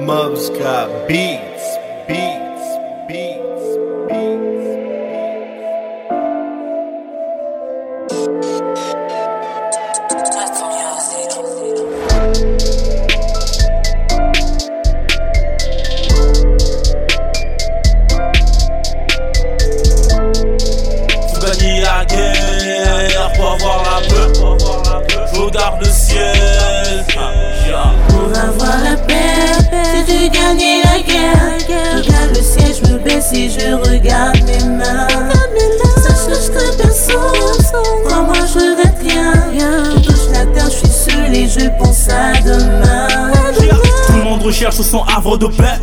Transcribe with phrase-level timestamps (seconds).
[0.00, 2.66] Mubs got beats, beats,
[3.08, 3.76] beats,
[4.08, 4.48] beats.
[21.34, 21.40] Faut
[21.82, 24.30] la guerre pour avoir la peur.
[25.32, 27.04] Je regarde le ciel.
[27.18, 27.32] Ah,
[27.66, 27.92] yeah.
[28.08, 29.27] Pour avoir la paix,
[33.32, 35.06] et je regarde mes mains.
[35.96, 37.16] Sache que je personne,
[38.06, 39.32] crois-moi, je regrette rien.
[39.92, 43.32] Je touche la terre, je suis seul et je pense à demain.
[44.06, 45.78] Tout le monde recherche son havre de paix.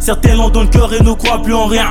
[0.00, 1.88] Certains l'ont dans le cœur et ne croient plus en rien.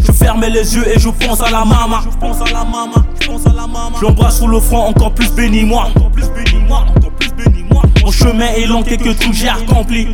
[0.00, 2.00] Je fermais les yeux et je pense à la maman.
[2.10, 3.92] Je pense à la maman, je pense à la maman.
[3.98, 5.88] Je l'embrasse sur le front, encore plus bénis-moi.
[5.96, 7.82] Encore plus bénis-moi, encore plus bénis-moi.
[8.04, 10.08] Mon chemin est long, quelques trucs j'ai accompli.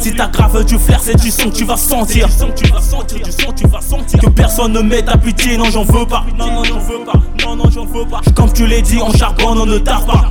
[0.00, 2.28] Si t'as grave du flair, c'est du son que tu vas sentir.
[2.56, 4.20] Tu vas sentir, du son, tu vas sentir.
[4.20, 6.24] Que personne ne met ta pitié, non, j'en veux pas.
[6.36, 7.20] Non, non, j'en veux pas.
[7.44, 8.20] Non, non, j'en veux pas.
[8.34, 10.30] Comme tu l'as dit, on charbonne, on ne taffe pas.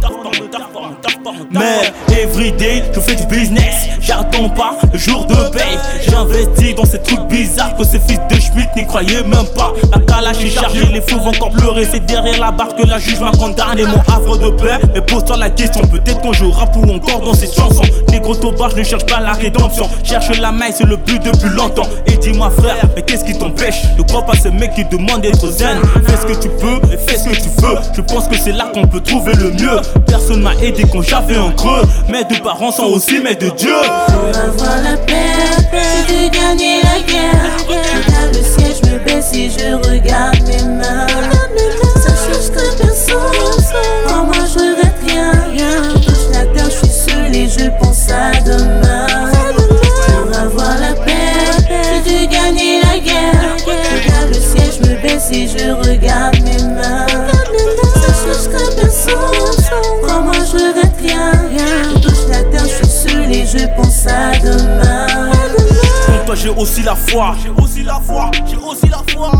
[1.52, 3.88] Mais everyday, je fais du business.
[4.00, 5.78] J'attends pas le jour de paye.
[6.10, 9.74] J'investis dans ces trucs bizarres que ces fils de Schmitt n'y croyaient même pas.
[9.92, 11.88] La calache est chargée, les fous vont encore pleurer.
[11.92, 13.84] C'est derrière la barre que la juge m'a condamné.
[13.86, 14.78] Mon havre de paix.
[14.94, 17.84] Mais pose-toi la question, peut-être quand je rappe ou encore dans cette chanson.
[18.10, 19.90] Négro Tobar, je ne cherche pas la rédemption.
[20.04, 21.88] Cherche la maille, c'est le but depuis longtemps.
[22.06, 25.46] Et dis-moi, frère, mais qu'est-ce qui t'empêche de croire pas ces mecs qui demandent d'être
[25.48, 25.80] zen?
[26.06, 27.78] Fais ce que tu peux et fais ce que tu veux.
[27.94, 29.80] Je pense que c'est là qu'on peut trouver le mieux.
[30.08, 31.84] Personne m'a aidé quand j'avais un creux.
[32.10, 33.72] Mes deux parents sont aussi mes deux dieux.
[34.08, 35.14] Pour avoir la paix,
[35.72, 37.58] si tu gagnes la guerre.
[37.68, 41.08] Je regarde le ciel, je me baisse et je regarde mes mains.
[41.96, 43.66] Sache que je serai personne,
[44.06, 45.32] crois-moi, je regrette rien.
[45.56, 49.08] Je touche la terre, je suis seul et je pense à demain.
[50.08, 51.52] Pour avoir la paix,
[52.06, 53.56] si tu gagnes la guerre.
[53.60, 56.97] Je regarde le ciel, je me baisse et je regarde mes mains.
[63.64, 65.32] À demain.
[66.06, 69.32] Pour toi j'ai aussi la foi, j'ai aussi la foi, j'ai aussi la foi.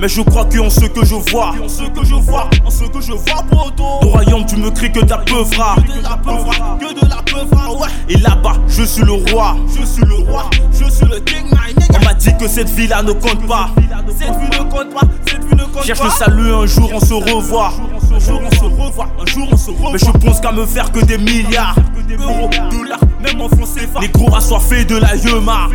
[0.00, 2.70] Mais je crois que en ce que je vois, en ce que je vois, en
[2.70, 3.98] ce que je vois pour toi.
[4.02, 7.22] Au royaume tu me cries que ta peuvra, que de la peuvra, que de la
[7.22, 7.88] peuvra, ouais.
[8.08, 11.74] Et là-bas je suis le roi, je suis le roi, je suis le king, my
[11.74, 11.98] nigga.
[12.00, 13.70] On m'a dit que cette vie là ne compte pas,
[14.18, 15.82] cette vie ne compte pas, cette vie ne compte pas.
[15.82, 17.72] Cherche le salut un jour on se revoit,
[18.16, 19.92] un jour on se revoit, un jour on se revoit.
[19.92, 21.76] Mais je pense qu'à me faire que des milliards,
[22.18, 25.68] euros, dollars, même en France c'est Les gros assoiffés de la yema.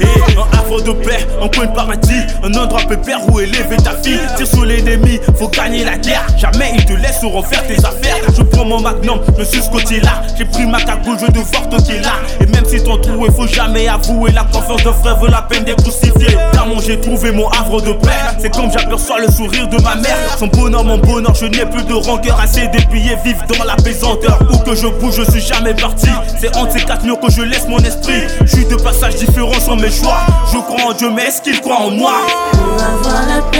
[0.00, 3.92] Et un havre de paix, un coin de paradis, un endroit pépère où élever ta
[4.02, 4.20] fille.
[4.36, 6.26] Tire sur l'ennemi, faut gagner la guerre.
[6.36, 8.16] Jamais ils te laisseront faire tes affaires.
[8.36, 10.22] Je prends mon magnum, je suis ce côté-là.
[10.38, 12.12] J'ai pris ma cagoule, je vais devoir toquer là.
[12.40, 14.32] Et même si ton trou, il faut jamais avouer.
[14.32, 16.36] La confiance de frère vaut la peine d'être crucifié.
[16.52, 18.10] Car mon j'ai trouvé mon havre de paix.
[18.38, 20.16] C'est comme j'aperçois le sourire de ma mère.
[20.38, 22.38] Son bonheur, mon bonheur, je n'ai plus de rancœur.
[22.40, 24.38] Assez d'épiller, vivre dans la pesanteur.
[24.52, 26.08] Où que je bouge, je suis jamais parti.
[26.40, 28.22] C'est entre ces quatre murs que je laisse mon esprit.
[28.44, 30.18] Je suis de passage différent sans mes choix.
[30.52, 32.14] Je crois en Dieu, mais qu'il croit en moi?
[32.52, 33.58] Pour avoir la paix,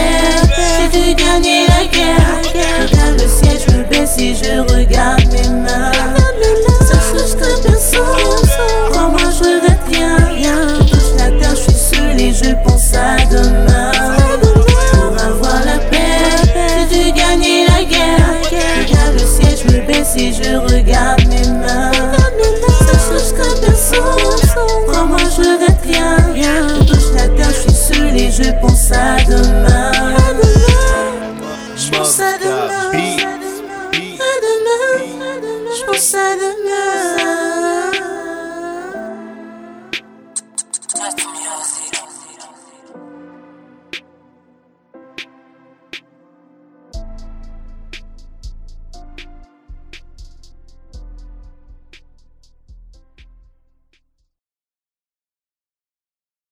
[0.56, 2.40] si tu gagnes la guerre.
[2.80, 4.81] Regarde le ciel, je me baisse et je regarde
[32.02, 32.46] pense à the
[32.90, 33.16] À.
[35.70, 37.22] Je pense à demain.